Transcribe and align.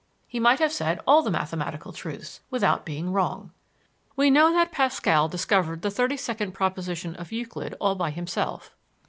He 0.27 0.39
might 0.39 0.57
have 0.57 0.73
said 0.73 0.99
'all 1.05 1.21
the 1.21 1.29
mathematical 1.29 1.93
truths,' 1.93 2.39
without 2.49 2.85
being 2.87 3.11
wrong." 3.13 3.51
We 4.15 4.31
know 4.31 4.51
that 4.51 4.71
Pascal 4.71 5.27
discovered 5.27 5.83
the 5.83 5.91
thirty 5.91 6.17
second 6.17 6.53
proposition 6.53 7.15
of 7.17 7.31
Euclid 7.31 7.75
all 7.79 7.93
by 7.93 8.09
himself. 8.09 8.75